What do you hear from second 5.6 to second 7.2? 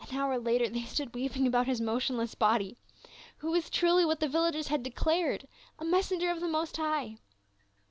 a messenger of the Most High.